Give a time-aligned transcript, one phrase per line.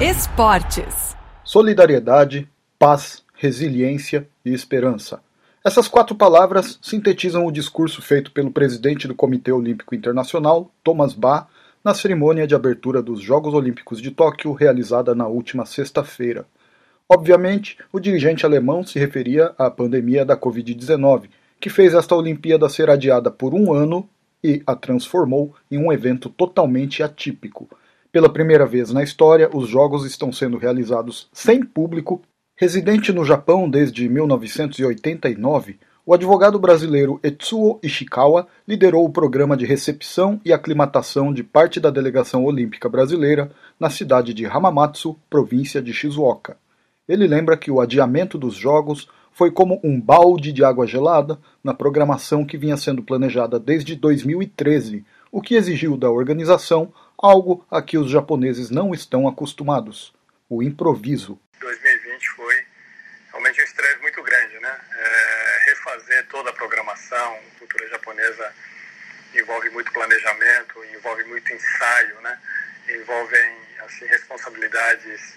[0.00, 1.16] Esportes.
[1.42, 5.20] Solidariedade, paz, resiliência e esperança.
[5.64, 11.48] Essas quatro palavras sintetizam o discurso feito pelo presidente do Comitê Olímpico Internacional, Thomas Bach,
[11.82, 16.46] na cerimônia de abertura dos Jogos Olímpicos de Tóquio, realizada na última sexta-feira.
[17.08, 21.24] Obviamente, o dirigente alemão se referia à pandemia da Covid-19,
[21.60, 24.08] que fez esta Olimpíada ser adiada por um ano
[24.44, 27.68] e a transformou em um evento totalmente atípico.
[28.18, 32.20] Pela primeira vez na história, os Jogos estão sendo realizados sem público.
[32.56, 40.40] Residente no Japão desde 1989, o advogado brasileiro Etsuo Ishikawa liderou o programa de recepção
[40.44, 46.56] e aclimatação de parte da delegação olímpica brasileira na cidade de Hamamatsu, província de Shizuoka.
[47.08, 51.72] Ele lembra que o adiamento dos Jogos foi como um balde de água gelada na
[51.72, 57.98] programação que vinha sendo planejada desde 2013, o que exigiu da organização algo a que
[57.98, 60.14] os japoneses não estão acostumados:
[60.48, 61.38] o improviso.
[61.60, 62.66] 2020 foi
[63.32, 64.80] realmente um estresse muito grande, né?
[64.92, 68.52] É, refazer toda a programação, cultura japonesa
[69.34, 72.38] envolve muito planejamento, envolve muito ensaio, né?
[72.88, 75.34] Envolvem assim responsabilidades,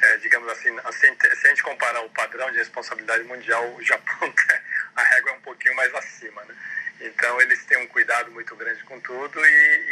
[0.00, 4.32] é, digamos assim, assim, se a gente comparar o padrão de responsabilidade mundial, o Japão
[4.94, 6.54] a régua é um pouquinho mais acima, né?
[7.00, 9.83] Então eles têm um cuidado muito grande com tudo e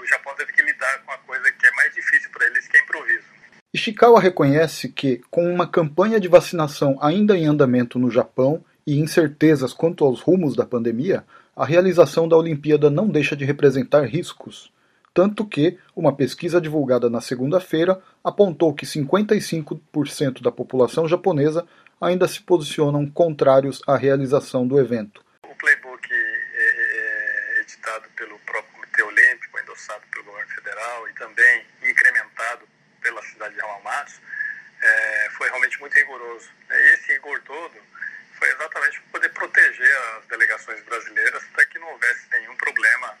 [0.00, 2.76] o Japão teve que lidar com a coisa que é mais difícil para eles, que
[2.76, 3.24] é improviso.
[3.72, 9.74] Ishikawa reconhece que, com uma campanha de vacinação ainda em andamento no Japão e incertezas
[9.74, 11.22] quanto aos rumos da pandemia,
[11.54, 14.72] a realização da Olimpíada não deixa de representar riscos.
[15.12, 21.66] Tanto que, uma pesquisa divulgada na segunda-feira apontou que 55% da população japonesa
[22.00, 25.22] ainda se posicionam contrários à realização do evento.
[25.42, 31.66] O playbook é, é editado pelo próprio Comitê Olímpico, endossado pelo governo federal e também
[31.82, 32.62] incrementado
[33.02, 34.20] pela cidade de Hamamatsu,
[35.80, 36.48] muito rigoroso.
[36.70, 37.74] E esse rigor todo
[38.38, 43.14] foi exatamente para poder proteger as delegações brasileiras para que não houvesse nenhum problema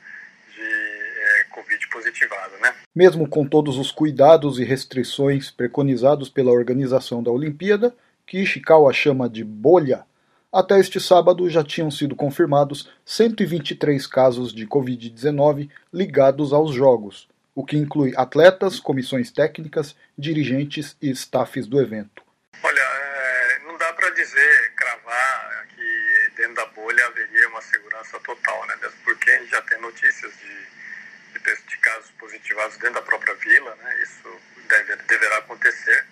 [0.54, 2.56] de é, Covid positivado.
[2.58, 2.74] Né?
[2.94, 7.94] Mesmo com todos os cuidados e restrições preconizados pela organização da Olimpíada,
[8.26, 10.04] que Ishikawa chama de bolha,
[10.52, 17.64] até este sábado já tinham sido confirmados 123 casos de Covid-19 ligados aos Jogos, o
[17.64, 22.22] que inclui atletas, comissões técnicas, dirigentes e staffs do evento.
[22.62, 28.66] Olha, é, não dá para dizer, cravar que dentro da bolha haveria uma segurança total,
[28.66, 28.76] né?
[28.80, 33.34] Mesmo porque a gente já tem notícias de, de, de casos positivados dentro da própria
[33.34, 34.02] vila, né?
[34.02, 36.04] Isso deve, deverá acontecer,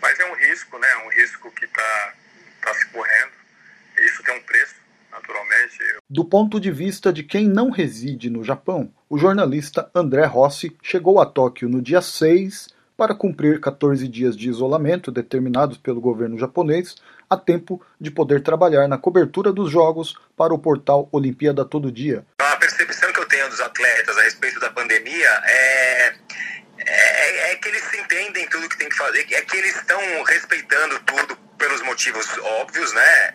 [0.00, 0.90] mas é um risco, né?
[0.90, 2.14] É um risco que está
[2.62, 3.38] tá se correndo
[4.00, 4.74] isso tem um preço,
[5.10, 5.78] naturalmente.
[6.08, 11.20] Do ponto de vista de quem não reside no Japão, o jornalista André Rossi chegou
[11.20, 12.68] a Tóquio no dia 6
[12.98, 16.96] para cumprir 14 dias de isolamento determinados pelo governo japonês,
[17.30, 22.26] a tempo de poder trabalhar na cobertura dos jogos para o portal Olimpíada Todo Dia.
[22.40, 26.14] A percepção que eu tenho dos atletas a respeito da pandemia é,
[26.78, 30.98] é, é que eles entendem tudo que tem que fazer, é que eles estão respeitando
[31.06, 32.26] tudo pelos motivos
[32.60, 33.34] óbvios, né?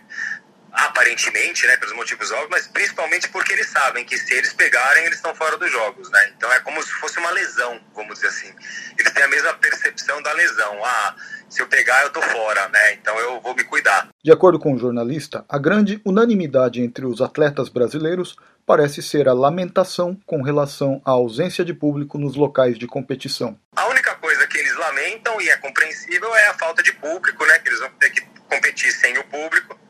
[0.73, 5.17] Aparentemente, né, pelos motivos óbvios, mas principalmente porque eles sabem que se eles pegarem, eles
[5.17, 6.31] estão fora dos jogos, né?
[6.35, 8.51] Então é como se fosse uma lesão, vamos dizer assim.
[8.97, 10.83] Eles têm a mesma percepção da lesão.
[10.83, 11.15] Ah,
[11.47, 12.93] se eu pegar, eu tô fora, né?
[12.93, 14.09] Então eu vou me cuidar.
[14.23, 18.35] De acordo com o jornalista, a grande unanimidade entre os atletas brasileiros
[18.65, 23.59] parece ser a lamentação com relação à ausência de público nos locais de competição.
[23.75, 27.59] A única coisa que eles lamentam e é compreensível é a falta de público, né?
[27.59, 29.82] Que eles vão ter que competir sem o público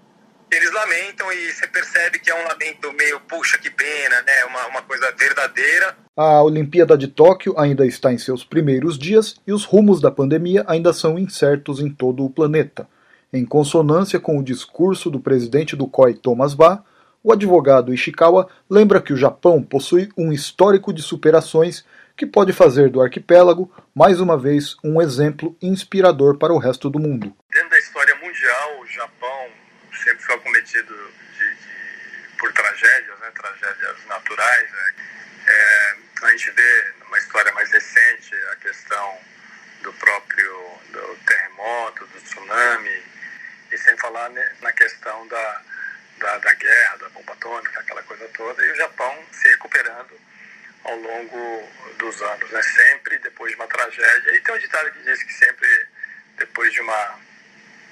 [0.53, 4.45] eles lamentam e você percebe que é um lamento meio, puxa, que pena, né?
[4.45, 5.97] Uma, uma coisa verdadeira.
[6.15, 10.63] A Olimpíada de Tóquio ainda está em seus primeiros dias e os rumos da pandemia
[10.67, 12.87] ainda são incertos em todo o planeta.
[13.31, 16.83] Em consonância com o discurso do presidente do COI, Thomas Bach,
[17.23, 21.83] o advogado Ishikawa lembra que o Japão possui um histórico de superações
[22.15, 26.99] que pode fazer do arquipélago, mais uma vez, um exemplo inspirador para o resto do
[26.99, 27.33] mundo.
[27.51, 29.62] Dentro da história mundial, o Japão
[30.33, 34.71] sempre foi acometido de, de, por tragédias, né, tragédias naturais.
[34.71, 34.93] Né.
[35.47, 39.19] É, a gente vê numa história mais recente a questão
[39.81, 43.03] do próprio do terremoto, do tsunami,
[43.71, 44.29] e sem falar
[44.61, 45.61] na questão da,
[46.17, 50.19] da, da guerra, da bomba atômica, aquela coisa toda, e o Japão se recuperando
[50.85, 52.61] ao longo dos anos, né?
[52.61, 54.35] sempre depois de uma tragédia.
[54.35, 55.87] E tem um ditado que diz que sempre
[56.37, 57.19] depois de uma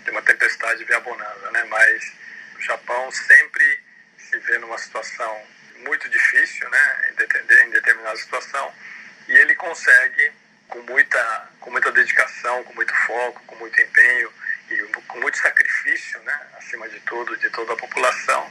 [0.03, 1.63] de uma tempestade vem a bonança, né?
[1.65, 2.13] Mas
[2.61, 3.79] o Japão sempre
[4.17, 5.35] se vê numa situação
[5.83, 7.11] muito difícil, né?
[7.11, 8.71] Em, determinada situação,
[9.27, 10.31] e ele consegue
[10.67, 14.29] com muita, com muita dedicação, com muito foco, com muito empenho
[14.69, 14.77] e
[15.07, 18.45] com muito sacrifício, né, acima de tudo, de toda a população,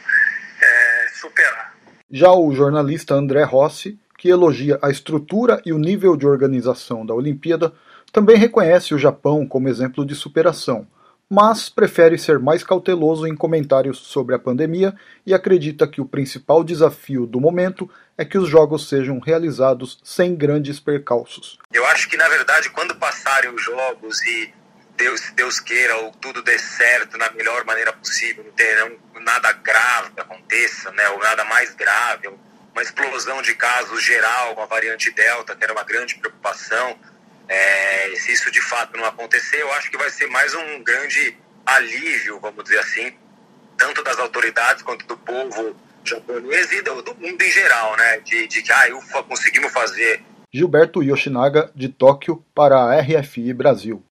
[0.60, 1.74] é, superar.
[2.10, 7.14] Já o jornalista André Rossi, que elogia a estrutura e o nível de organização da
[7.14, 7.72] Olimpíada,
[8.12, 10.86] também reconhece o Japão como exemplo de superação,
[11.30, 14.92] mas prefere ser mais cauteloso em comentários sobre a pandemia
[15.24, 17.88] e acredita que o principal desafio do momento
[18.18, 21.56] é que os jogos sejam realizados sem grandes percalços.
[21.72, 24.52] Eu acho que, na verdade, quando passarem os jogos e
[24.96, 30.10] Deus, Deus queira, ou tudo dê certo na melhor maneira possível, não ter nada grave
[30.18, 32.28] aconteça, né, ou nada mais grave,
[32.72, 36.98] uma explosão de casos geral com a variante Delta, que era uma grande preocupação,
[37.50, 41.36] é, se isso de fato não acontecer, eu acho que vai ser mais um grande
[41.66, 43.12] alívio, vamos dizer assim,
[43.76, 45.74] tanto das autoridades quanto do povo
[46.04, 48.20] japonês e do, do mundo em geral, né?
[48.20, 50.22] De, de que, ah, ufa, conseguimos fazer.
[50.52, 53.98] Gilberto Yoshinaga, de Tóquio, para a RFI Brasil.